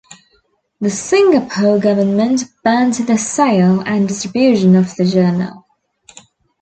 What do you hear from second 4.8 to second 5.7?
the journal.